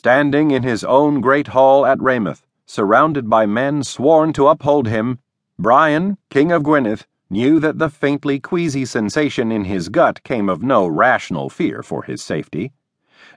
standing 0.00 0.50
in 0.50 0.62
his 0.62 0.82
own 0.82 1.20
great 1.20 1.48
hall 1.48 1.84
at 1.84 2.00
Rhemuth, 2.00 2.46
surrounded 2.64 3.28
by 3.28 3.44
men 3.44 3.84
sworn 3.84 4.32
to 4.32 4.48
uphold 4.48 4.88
him, 4.88 5.18
Brion, 5.58 6.16
King 6.30 6.50
of 6.52 6.62
Gwynedd, 6.62 7.04
knew 7.28 7.60
that 7.60 7.78
the 7.78 7.90
faintly 7.90 8.40
queasy 8.40 8.86
sensation 8.86 9.52
in 9.52 9.64
his 9.64 9.90
gut 9.90 10.22
came 10.22 10.48
of 10.48 10.62
no 10.62 10.86
rational 10.86 11.50
fear 11.50 11.82
for 11.82 12.04
his 12.04 12.22
safety. 12.22 12.72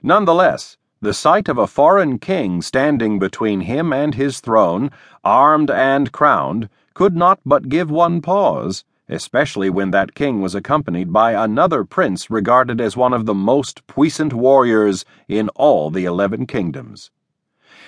Nonetheless, 0.02 0.78
the 1.02 1.12
sight 1.12 1.50
of 1.50 1.58
a 1.58 1.66
foreign 1.66 2.18
king 2.18 2.62
standing 2.62 3.18
between 3.18 3.60
him 3.60 3.92
and 3.92 4.14
his 4.14 4.40
throne, 4.40 4.90
armed 5.22 5.70
and 5.70 6.12
crowned, 6.12 6.70
could 6.94 7.14
not 7.14 7.40
but 7.44 7.68
give 7.68 7.90
one 7.90 8.22
pause, 8.22 8.84
especially 9.08 9.68
when 9.68 9.90
that 9.90 10.14
king 10.14 10.40
was 10.40 10.54
accompanied 10.54 11.12
by 11.12 11.32
another 11.32 11.84
prince 11.84 12.30
regarded 12.30 12.80
as 12.80 12.96
one 12.96 13.12
of 13.12 13.26
the 13.26 13.34
most 13.34 13.86
puissant 13.86 14.32
warriors 14.32 15.04
in 15.28 15.48
all 15.50 15.90
the 15.90 16.04
eleven 16.04 16.46
kingdoms. 16.46 17.10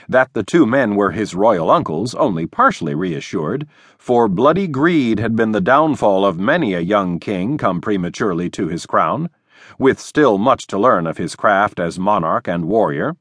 That 0.08 0.34
the 0.34 0.42
two 0.42 0.66
men 0.66 0.94
were 0.94 1.10
his 1.10 1.34
royal 1.34 1.70
uncles 1.70 2.14
only 2.14 2.46
partially 2.46 2.94
reassured, 2.94 3.66
for 3.98 4.28
bloody 4.28 4.68
greed 4.68 5.18
had 5.18 5.34
been 5.34 5.52
the 5.52 5.60
downfall 5.60 6.24
of 6.24 6.38
many 6.38 6.74
a 6.74 6.80
young 6.80 7.18
king 7.18 7.58
come 7.58 7.80
prematurely 7.80 8.48
to 8.50 8.68
his 8.68 8.86
crown 8.86 9.30
with 9.78 9.98
still 9.98 10.38
much 10.38 10.66
to 10.68 10.78
learn 10.78 11.06
of 11.06 11.16
his 11.16 11.34
craft 11.34 11.80
as 11.80 11.98
monarch 11.98 12.46
and 12.46 12.66
warrior, 12.66 13.16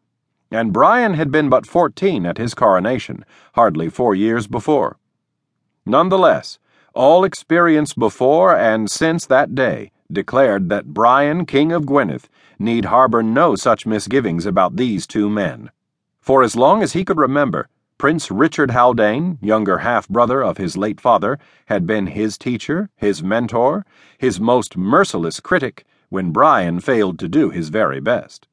and 0.52 0.74
Brion 0.74 1.16
had 1.16 1.32
been 1.32 1.50
but 1.50 1.66
fourteen 1.66 2.26
at 2.26 2.38
his 2.38 2.54
coronation, 2.54 3.26
hardly 3.54 3.90
four 3.90 4.14
years 4.14 4.46
before. 4.46 4.98
Nonetheless, 5.86 6.60
all 6.96 7.24
experience 7.24 7.94
before 7.94 8.58
and 8.58 8.90
since 8.90 9.26
that 9.26 9.54
day 9.54 9.92
declared 10.12 10.70
that 10.70 10.94
Brion, 10.94 11.46
King 11.46 11.72
of 11.72 11.86
Gwynedd, 11.86 12.30
need 12.58 12.86
harbor 12.86 13.22
no 13.22 13.56
such 13.56 13.86
misgivings 13.86 14.46
about 14.46 14.78
these 14.78 15.06
two 15.06 15.30
men. 15.30 15.72
For 16.22 16.42
as 16.42 16.56
long 16.56 16.82
as 16.82 16.94
he 16.94 17.04
could 17.04 17.18
remember, 17.18 17.68
Prince 17.98 18.30
Richard 18.30 18.72
Haldane, 18.72 19.38
younger 19.42 19.80
half 19.80 20.08
brother 20.10 20.44
of 20.44 20.58
his 20.58 20.76
late 20.76 21.00
father, 21.00 21.40
had 21.68 21.88
been 21.88 22.08
his 22.08 22.38
teacher, 22.38 22.90
his 22.96 23.24
mentor, 23.24 23.86
his 24.18 24.40
most 24.40 24.76
merciless 24.76 25.40
critic, 25.40 25.86
when 26.10 26.32
Brion 26.32 26.80
failed 26.80 27.20
to 27.20 27.28
do 27.28 27.50
his 27.50 27.70
very 27.70 28.00
best. 28.00 28.48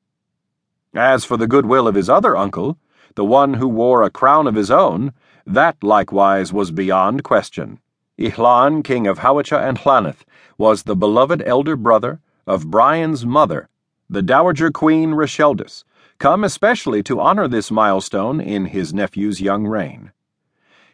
As 0.94 1.25
for 1.25 1.36
the 1.36 1.47
goodwill 1.47 1.88
of 1.88 1.94
his 1.94 2.09
other 2.09 2.36
uncle, 2.36 2.78
the 3.14 3.25
one 3.25 3.55
who 3.55 3.69
wore 3.69 4.03
a 4.03 4.11
crown 4.11 4.47
of 4.47 4.55
his 4.55 4.70
own, 4.70 5.12
that 5.47 5.83
likewise 5.83 6.53
was 6.53 6.70
beyond 6.70 7.25
question. 7.25 7.81
Ihlan, 8.23 8.84
king 8.84 9.09
of 9.09 9.19
Howicce 9.19 9.59
and 9.59 9.77
Llannedd, 9.78 10.19
was 10.56 10.84
the 10.84 10.95
beloved 10.95 11.42
elder 11.45 11.75
brother 11.75 12.20
of 12.47 12.70
Brion's 12.70 13.27
mother, 13.27 13.69
the 14.09 14.23
Dowager 14.23 14.70
Queen 14.70 15.11
Richeldis, 15.11 15.83
come 16.19 16.45
especially 16.45 17.03
to 17.03 17.19
honor 17.19 17.48
this 17.48 17.73
milestone 17.73 18.41
in 18.41 18.67
his 18.67 18.95
nephew's 18.95 19.41
young 19.41 19.67
reign. 19.67 20.12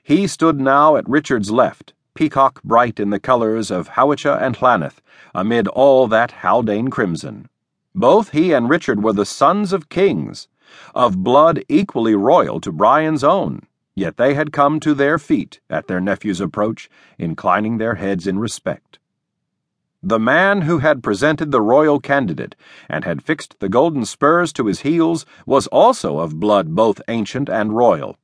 He 0.02 0.26
stood 0.26 0.58
now 0.58 0.96
at 0.96 1.06
Richard's 1.06 1.50
left, 1.50 1.92
peacock 2.14 2.62
bright 2.62 2.98
in 2.98 3.10
the 3.10 3.20
colors 3.20 3.70
of 3.70 3.90
Howicce 3.90 4.40
and 4.40 4.56
Llannedd, 4.56 4.94
amid 5.34 5.68
all 5.68 6.06
that 6.08 6.30
Haldane 6.30 6.88
crimson. 6.88 7.50
Both 7.94 8.30
he 8.30 8.52
and 8.54 8.70
Richard 8.70 9.02
were 9.02 9.12
the 9.12 9.26
sons 9.26 9.74
of 9.74 9.90
kings, 9.90 10.48
of 10.94 11.22
blood 11.22 11.62
equally 11.68 12.14
royal 12.14 12.58
to 12.62 12.72
Brion's 12.72 13.22
own, 13.22 13.66
yet 13.98 14.16
they 14.16 14.34
had 14.34 14.52
come 14.52 14.78
to 14.78 14.94
their 14.94 15.18
feet 15.18 15.60
at 15.68 15.88
their 15.88 16.00
nephew's 16.00 16.40
approach, 16.40 16.88
inclining 17.18 17.78
their 17.78 17.96
heads 17.96 18.26
in 18.28 18.38
respect. 18.38 18.98
The 20.00 20.20
man 20.20 20.62
who 20.62 20.78
had 20.78 21.02
presented 21.02 21.50
the 21.50 21.60
royal 21.60 21.98
candidate 21.98 22.54
and 22.88 23.04
had 23.04 23.24
fixed 23.24 23.58
the 23.58 23.68
golden 23.68 24.04
spurs 24.04 24.52
to 24.52 24.66
his 24.66 24.80
heels 24.80 25.26
was 25.44 25.66
also 25.66 26.20
of 26.20 26.38
blood 26.38 26.76
both 26.76 27.02
ancient 27.08 27.48
and 27.48 27.74
royal. 27.74 28.16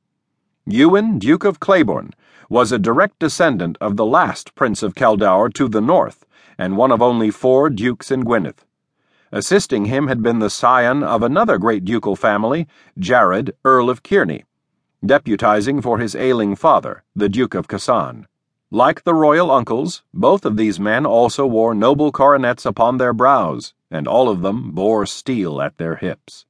Ewan, 0.65 1.19
Duke 1.19 1.43
of 1.43 1.59
Claibourne, 1.59 2.13
was 2.49 2.71
a 2.71 2.79
direct 2.79 3.19
descendant 3.19 3.77
of 3.81 3.97
the 3.97 4.05
last 4.05 4.55
Prince 4.55 4.81
of 4.81 4.95
Caldauer 4.95 5.53
to 5.55 5.67
the 5.67 5.81
north, 5.81 6.25
and 6.57 6.77
one 6.77 6.91
of 6.91 7.01
only 7.01 7.29
four 7.29 7.69
dukes 7.69 8.09
in 8.09 8.23
Gwynedd. 8.23 8.63
Assisting 9.33 9.85
him 9.85 10.07
had 10.07 10.23
been 10.23 10.39
the 10.39 10.49
scion 10.49 11.03
of 11.03 11.21
another 11.21 11.57
great 11.57 11.83
ducal 11.83 12.15
family, 12.15 12.65
Jared, 12.97 13.51
Earl 13.65 13.89
of 13.89 14.01
Kierney, 14.01 14.45
deputizing 15.05 15.81
for 15.81 15.99
his 15.99 16.15
ailing 16.15 16.55
father, 16.55 17.03
the 17.15 17.29
Duke 17.29 17.53
of 17.53 17.67
Cassan. 17.67 18.25
Like 18.71 19.03
the 19.03 19.13
royal 19.13 19.51
uncles, 19.51 20.03
both 20.13 20.43
of 20.43 20.57
these 20.57 20.79
men 20.79 21.05
also 21.05 21.45
wore 21.45 21.75
noble 21.75 22.11
coronets 22.11 22.65
upon 22.65 22.97
their 22.97 23.13
brows, 23.13 23.73
and 23.91 24.07
all 24.07 24.27
of 24.27 24.41
them 24.41 24.71
bore 24.71 25.05
steel 25.05 25.61
at 25.61 25.77
their 25.77 25.95
hips. 25.95 26.45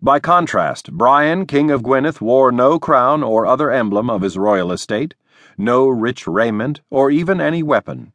By 0.00 0.18
contrast, 0.18 0.92
Brion, 0.92 1.44
King 1.44 1.70
of 1.70 1.82
Gwynedd, 1.82 2.22
wore 2.22 2.50
no 2.50 2.78
crown 2.78 3.22
or 3.22 3.46
other 3.46 3.70
emblem 3.70 4.08
of 4.08 4.22
his 4.22 4.38
royal 4.38 4.72
estate, 4.72 5.14
no 5.58 5.86
rich 5.86 6.26
raiment, 6.26 6.80
or 6.88 7.10
even 7.10 7.40
any 7.40 7.62
weapon. 7.62 8.12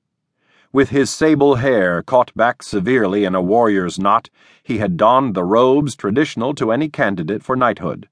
With 0.73 0.89
his 0.89 1.11
sable 1.11 1.55
hair 1.55 2.01
caught 2.01 2.35
back 2.35 2.63
severely 2.63 3.23
in 3.23 3.35
a 3.35 3.41
warrior's 3.41 4.00
knot, 4.00 4.29
he 4.63 4.79
had 4.79 4.97
donned 4.97 5.35
the 5.35 5.44
robes 5.44 5.95
traditional 5.95 6.55
to 6.55 6.72
any 6.72 6.89
candidate 6.89 7.44
for 7.44 7.55
knighthood 7.55 8.09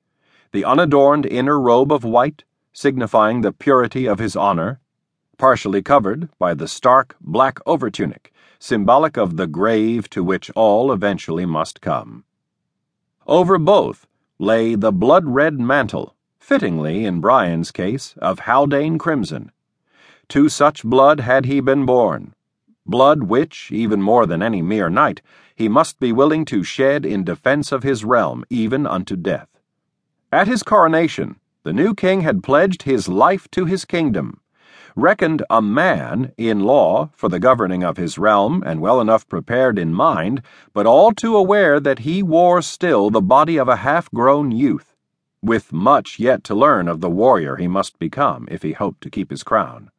the 0.54 0.64
unadorned 0.64 1.26
inner 1.26 1.60
robe 1.60 1.92
of 1.92 2.04
white, 2.04 2.44
signifying 2.72 3.42
the 3.42 3.52
purity 3.52 4.08
of 4.08 4.20
his 4.20 4.36
honor, 4.36 4.80
partially 5.38 5.82
covered 5.82 6.30
by 6.38 6.54
the 6.54 6.68
stark 6.68 7.16
black 7.20 7.58
overtunic, 7.66 8.32
symbolic 8.60 9.18
of 9.18 9.36
the 9.36 9.48
grave 9.48 10.08
to 10.08 10.24
which 10.24 10.52
all 10.52 10.92
eventually 10.92 11.46
must 11.46 11.82
come. 11.82 12.24
Over 13.26 13.58
both 13.58 14.06
lay 14.38 14.76
the 14.76 14.92
blood 14.92 15.26
red 15.26 15.60
mantle, 15.60 16.16
fittingly, 16.38 17.04
in 17.04 17.20
Brion's 17.20 17.72
case, 17.72 18.14
of 18.20 18.42
Haldane 18.42 19.00
crimson. 19.00 19.52
To 20.30 20.50
such 20.50 20.84
blood 20.84 21.22
had 21.22 21.46
he 21.46 21.62
been 21.62 21.86
born, 21.86 22.36
blood 22.86 23.24
which, 23.24 23.72
even 23.72 24.04
more 24.04 24.28
than 24.28 24.44
any 24.44 24.62
mere 24.62 24.90
knight, 24.90 25.22
he 25.56 25.68
must 25.68 26.00
be 26.00 26.12
willing 26.12 26.46
to 26.46 26.64
shed 26.64 27.06
in 27.08 27.24
defense 27.24 27.72
of 27.72 27.82
his 27.82 28.06
realm, 28.06 28.46
even 28.52 28.86
unto 28.86 29.16
death. 29.16 29.53
At 30.34 30.48
his 30.48 30.64
coronation, 30.64 31.36
the 31.62 31.72
new 31.72 31.94
king 31.94 32.22
had 32.22 32.42
pledged 32.42 32.82
his 32.82 33.08
life 33.08 33.48
to 33.52 33.66
his 33.66 33.86
kingdom 33.86 34.40
reckoned 34.96 35.44
a 35.48 35.62
man 35.62 36.32
in 36.38 36.62
law 36.62 37.12
for 37.14 37.30
the 37.30 37.40
governing 37.40 37.84
of 37.84 37.98
his 37.98 38.18
realm, 38.18 38.64
and 38.66 38.82
well 38.82 39.00
enough 39.00 39.28
prepared 39.28 39.78
in 39.78 39.94
mind, 39.94 40.42
but 40.74 40.88
all 40.88 41.12
too 41.12 41.36
aware 41.38 41.80
that 41.80 42.00
he 42.00 42.24
wore 42.24 42.64
still 42.64 43.12
the 43.12 43.22
body 43.22 43.58
of 43.58 43.68
a 43.68 43.76
half 43.76 44.10
grown 44.10 44.50
youth, 44.50 44.96
with 45.44 45.72
much 45.72 46.18
yet 46.18 46.44
to 46.44 46.56
learn 46.56 46.88
of 46.88 47.00
the 47.00 47.12
warrior 47.12 47.58
he 47.58 47.68
must 47.68 48.00
become 48.00 48.48
if 48.50 48.64
he 48.64 48.74
hoped 48.74 49.02
to 49.02 49.12
keep 49.12 49.30
his 49.30 49.44
crown. 49.44 49.92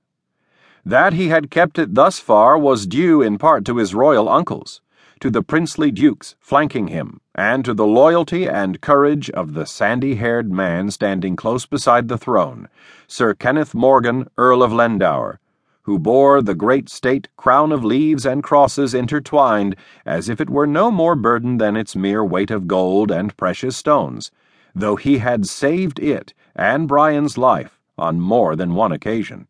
That 0.85 1.13
he 1.13 1.29
had 1.29 1.49
kept 1.49 1.79
it 1.79 1.95
thus 1.95 2.19
far 2.19 2.59
was 2.59 2.89
due 2.89 3.23
in 3.23 3.39
part 3.39 3.65
to 3.67 3.77
his 3.77 3.95
royal 3.95 4.29
uncles 4.29 4.81
to 5.25 5.31
the 5.31 5.43
princely 5.43 5.91
dukes 5.91 6.37
flanking 6.39 6.89
him, 6.89 7.19
and 7.35 7.65
to 7.65 7.73
the 7.73 7.87
loyalty 7.87 8.47
and 8.47 8.83
courage 8.83 9.31
of 9.31 9.55
the 9.55 9.65
sandy 9.65 10.17
haired 10.17 10.53
man 10.53 10.91
standing 10.91 11.35
close 11.35 11.65
beside 11.65 12.09
the 12.09 12.19
throne, 12.19 12.69
Sir 13.07 13.33
Kenneth 13.33 13.75
Morgan, 13.75 14.29
Earl 14.37 14.63
of 14.63 14.71
Lendour, 14.71 15.39
who 15.85 15.99
bore 15.99 16.43
the 16.43 16.55
great 16.55 16.91
state 16.91 17.27
crown 17.39 17.73
of 17.73 17.83
leaves 17.83 18.27
and 18.27 18.43
crosses 18.43 18.93
intertwined 18.93 19.77
as 20.05 20.29
if 20.29 20.43
it 20.43 20.51
were 20.51 20.67
no 20.67 20.91
more 20.91 21.17
burden 21.17 21.57
than 21.57 21.75
its 21.75 21.97
mere 21.97 22.23
weight 22.23 22.51
of 22.51 22.69
gold 22.69 23.11
and 23.11 23.35
precious 23.39 23.79
stones, 23.79 24.31
though 24.75 24.97
he 24.97 25.17
had 25.17 25.47
saved 25.47 25.99
it 25.99 26.35
and 26.55 26.87
Brion's 26.87 27.39
life 27.39 27.81
on 27.97 28.21
more 28.21 28.55
than 28.55 28.75
one 28.75 28.93
occasion 28.93 29.49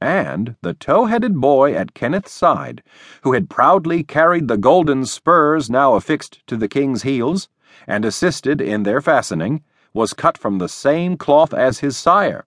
and 0.00 0.56
the 0.62 0.74
tow 0.74 1.06
headed 1.06 1.40
boy 1.40 1.74
at 1.74 1.94
Kenneth's 1.94 2.32
side, 2.32 2.82
who 3.22 3.32
had 3.32 3.48
proudly 3.48 4.02
carried 4.02 4.48
the 4.48 4.58
golden 4.58 5.06
spurs 5.06 5.70
now 5.70 5.94
affixed 5.94 6.46
to 6.46 6.56
the 6.56 6.68
king's 6.68 7.02
heels, 7.02 7.48
and 7.86 8.04
assisted 8.04 8.60
in 8.60 8.82
their 8.82 9.00
fastening, 9.00 9.62
was 9.94 10.12
cut 10.12 10.36
from 10.36 10.58
the 10.58 10.68
same 10.68 11.16
cloth 11.16 11.54
as 11.54 11.78
his 11.78 11.96
sire. 11.96 12.46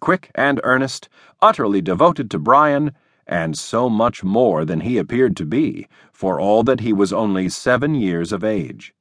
Quick 0.00 0.30
and 0.34 0.60
earnest, 0.62 1.08
utterly 1.42 1.80
devoted 1.80 2.30
to 2.30 2.38
Brion, 2.38 2.92
and 3.26 3.58
so 3.58 3.88
much 3.90 4.22
more 4.22 4.64
than 4.64 4.80
he 4.80 4.96
appeared 4.96 5.36
to 5.36 5.44
be, 5.44 5.88
for 6.12 6.40
all 6.40 6.62
that 6.62 6.80
he 6.80 6.92
was 6.92 7.12
only 7.12 7.48
seven 7.48 7.94
years 7.94 8.32
of 8.32 8.44
age. 8.44 8.94